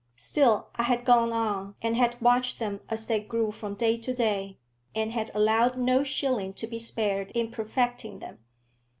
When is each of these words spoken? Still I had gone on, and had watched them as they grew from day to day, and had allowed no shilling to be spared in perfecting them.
Still 0.17 0.69
I 0.77 0.81
had 0.81 1.05
gone 1.05 1.31
on, 1.31 1.75
and 1.79 1.95
had 1.95 2.19
watched 2.19 2.57
them 2.57 2.79
as 2.89 3.05
they 3.05 3.19
grew 3.19 3.51
from 3.51 3.75
day 3.75 3.99
to 3.99 4.15
day, 4.15 4.57
and 4.95 5.11
had 5.11 5.29
allowed 5.35 5.77
no 5.77 6.03
shilling 6.03 6.53
to 6.53 6.65
be 6.65 6.79
spared 6.79 7.29
in 7.35 7.51
perfecting 7.51 8.17
them. 8.17 8.39